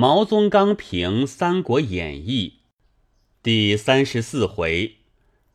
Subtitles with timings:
[0.00, 2.60] 毛宗刚评《三国演义》
[3.42, 4.98] 第三十四回：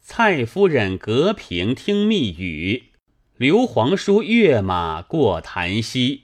[0.01, 2.89] 蔡夫人隔屏听密语，
[3.37, 6.23] 刘皇叔跃马过檀溪。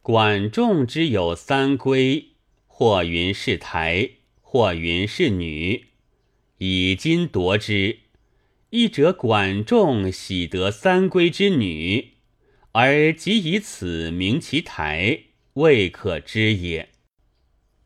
[0.00, 2.28] 管仲之有三闺，
[2.66, 5.88] 或云是台，或云是女。
[6.56, 7.98] 以今夺之，
[8.70, 12.12] 一者管仲喜得三闺之女，
[12.72, 16.88] 而即以此名其台，未可知也。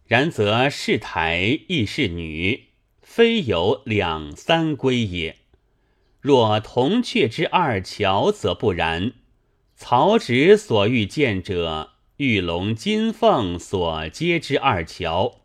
[0.07, 2.69] 然则是台亦是女，
[3.01, 5.37] 非有两三归也。
[6.21, 9.13] 若铜雀之二乔，则不然。
[9.77, 15.41] 曹植所欲见者，玉龙金凤所接之二乔；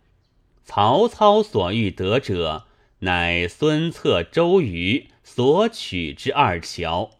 [0.63, 2.65] 曹操所欲得者，
[2.99, 7.11] 乃孙策、周瑜所取之二乔。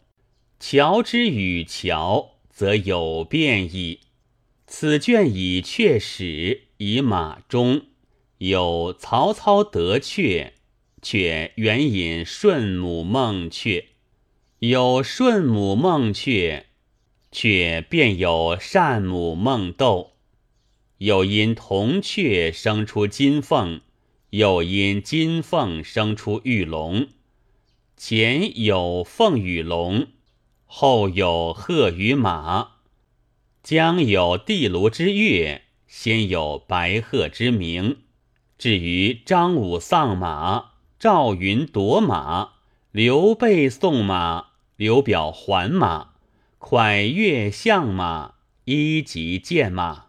[0.59, 4.01] 乔之与乔，则有变矣。
[4.67, 6.68] 此卷以阙始。
[6.81, 7.81] 以马中
[8.37, 10.53] 有曹操得阙，
[11.01, 13.83] 却原引顺母梦阙；
[14.59, 16.63] 有顺母梦阙，
[17.33, 20.13] 却便有单母梦斗。
[20.99, 23.81] 又因铜雀生出金凤，
[24.29, 27.09] 又因金凤生出玉龙。
[27.97, 30.07] 前有凤与龙，
[30.65, 32.75] 后有鹤与马，
[33.61, 35.63] 将有地炉之月。
[35.89, 37.97] 先有白鹤之名，
[38.59, 42.51] 至于张武丧马，赵云夺马，
[42.91, 46.11] 刘备送马，刘表还马，
[46.59, 50.05] 蒯越相马，一级见马，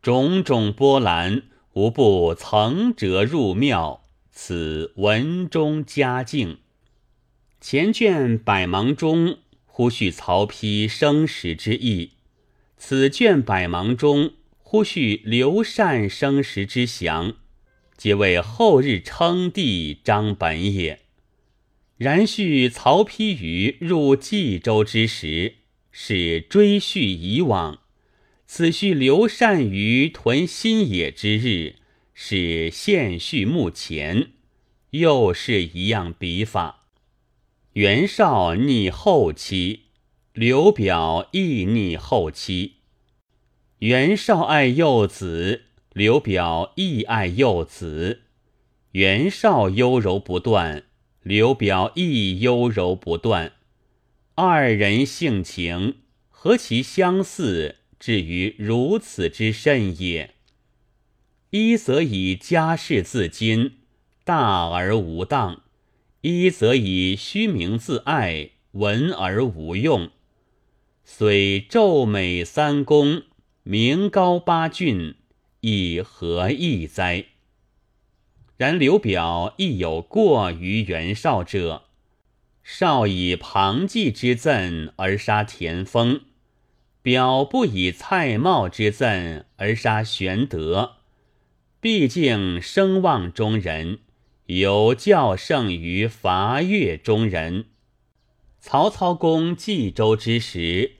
[0.00, 4.04] 种种波澜，无不曾折入庙。
[4.30, 6.58] 此文中佳境。
[7.60, 12.10] 前卷百忙中，忽叙曹丕生时之意；
[12.76, 14.30] 此卷百忙中。
[14.76, 17.36] 忽叙刘禅生时之祥，
[17.96, 21.00] 皆为后日称帝张本也。
[21.96, 25.54] 然叙曹丕于入冀州之时，
[25.90, 27.78] 是追叙以往；
[28.46, 31.76] 此叙刘禅于屯新野之日，
[32.12, 34.32] 是现叙目前，
[34.90, 36.84] 又是一样笔法。
[37.72, 39.84] 袁绍逆后期，
[40.34, 42.75] 刘表亦逆后期。
[43.80, 48.22] 袁绍爱幼子，刘表亦爱幼子。
[48.92, 50.84] 袁绍优柔不断，
[51.22, 53.52] 刘表亦优柔不断。
[54.34, 55.96] 二人性情
[56.30, 60.36] 何其相似，至于如此之甚也？
[61.50, 63.72] 一则以家世自矜，
[64.24, 65.60] 大而无当；
[66.22, 70.08] 一则以虚名自爱，文而无用。
[71.04, 73.24] 虽骤美三公。
[73.68, 75.16] 名高八骏，
[75.60, 77.24] 亦何异哉？
[78.56, 81.86] 然刘表亦有过于袁绍者。
[82.62, 86.20] 绍以庞纪之赠而杀田丰，
[87.02, 90.98] 表不以蔡瑁之赠而杀玄德。
[91.80, 93.98] 毕竟声望中人，
[94.44, 97.64] 有较胜于伐越中人。
[98.60, 100.95] 曹操攻冀州之时。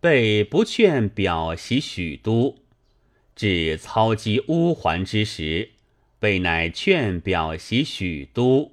[0.00, 2.56] 备不劝表袭许都，
[3.36, 5.72] 至操击乌桓之时，
[6.18, 8.72] 备乃劝表袭许都。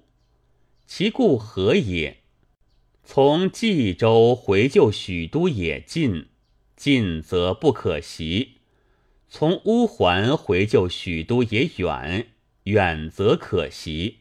[0.85, 2.19] 其故何也？
[3.03, 6.27] 从冀州回救许都也近，
[6.77, 8.53] 近则不可袭；
[9.27, 12.27] 从乌桓回救许都也远，
[12.63, 14.19] 远则可袭。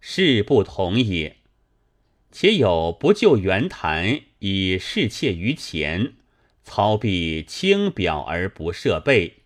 [0.00, 1.36] 事不同也。
[2.32, 6.14] 且有不救袁谭，以侍妾于前。
[6.62, 9.42] 操必轻表而不设备，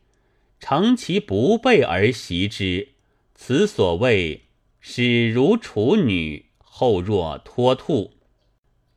[0.60, 2.88] 乘其不备而袭之，
[3.34, 4.42] 此所谓
[4.80, 8.12] 始如处女，后若脱兔，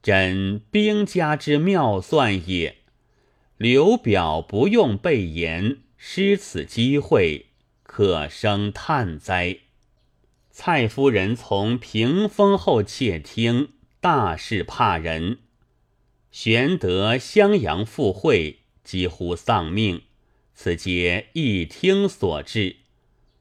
[0.02, 2.78] 真兵家之妙算也。
[3.58, 7.48] 刘表不用备言，失此机会，
[7.84, 9.58] 可生叹哉！
[10.52, 13.70] 蔡夫人从屏风后窃听，
[14.00, 15.40] 大事怕人。
[16.32, 20.04] 玄德襄阳赴会，几乎丧命。
[20.54, 22.78] 此皆一听所致。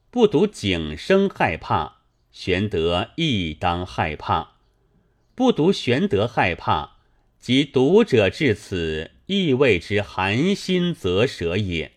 [0.09, 1.97] 不独景生害怕，
[2.31, 4.55] 玄德亦当害怕；
[5.35, 6.97] 不独玄德害怕，
[7.39, 11.93] 即读者至此，亦谓之寒心则舍也。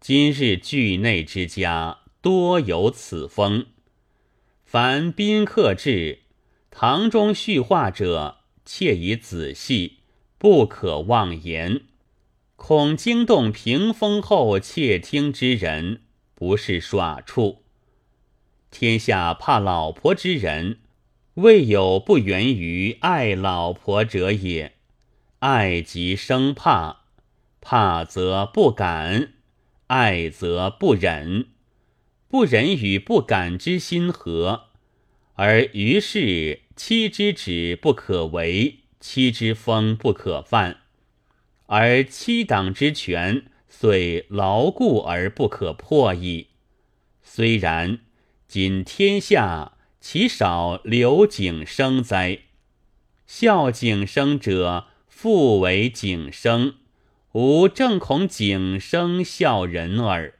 [0.00, 3.66] 今日聚内之家，多有此风。
[4.64, 6.20] 凡宾客至，
[6.70, 8.43] 堂中叙话者。
[8.64, 9.98] 切以仔细，
[10.38, 11.82] 不可妄言。
[12.56, 16.02] 恐惊动屏风后窃听之人，
[16.34, 17.62] 不是耍处。
[18.70, 20.78] 天下怕老婆之人，
[21.34, 24.72] 未有不源于爱老婆者也。
[25.40, 27.04] 爱即生怕，
[27.60, 29.34] 怕则不敢，
[29.88, 31.48] 爱则不忍。
[32.28, 34.70] 不忍与不敢之心合，
[35.34, 40.78] 而于是妻之止不可为，妻之风不可犯。
[41.66, 46.48] 而七党之权，虽牢固而不可破矣。
[47.22, 48.00] 虽然，
[48.48, 52.40] 今天下其少留景生哉？
[53.26, 56.74] 孝景生者，复为景生，
[57.32, 60.34] 吾正恐景生孝人耳。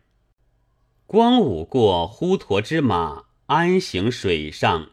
[1.06, 4.90] 光武过滹沱之马，安行水上；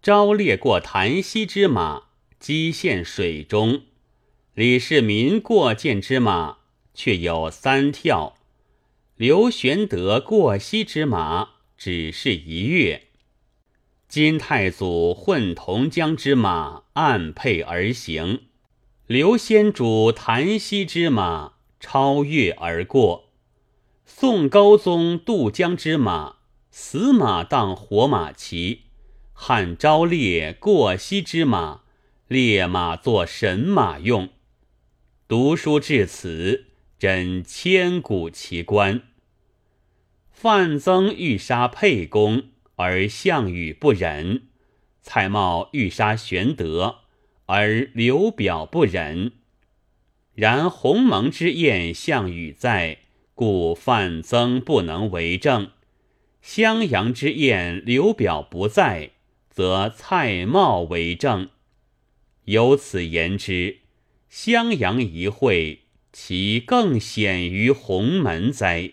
[0.00, 2.04] 昭烈过檀溪之马，
[2.38, 3.82] 积陷水中。
[4.54, 6.58] 李世民过涧之马，
[6.94, 8.34] 却有三跳；
[9.16, 13.08] 刘玄德过溪之马，只是一跃。
[14.08, 18.42] 金太祖混同江之马，按辔而行；
[19.06, 23.30] 刘先主檀溪之马，超越而过。
[24.06, 26.36] 宋高宗渡江之马，
[26.70, 28.84] 死马当活马骑；
[29.40, 31.82] 汉昭烈过溪之马，
[32.26, 34.30] 烈马作神马用。
[35.28, 36.66] 读书至此，
[36.98, 39.02] 真千古奇观。
[40.28, 44.40] 范增欲杀沛公，而项羽不忍；
[45.02, 46.96] 蔡瑁欲杀玄德，
[47.46, 49.32] 而刘表不忍。
[50.34, 52.98] 然鸿蒙之宴，项羽在，
[53.36, 55.70] 故范增不能为政；
[56.42, 59.12] 襄阳之宴，刘表不在，
[59.58, 61.48] 则蔡瑁为政。
[62.44, 63.78] 由此言之。
[64.28, 65.80] 襄阳一会，
[66.12, 68.92] 其更显于鸿门哉？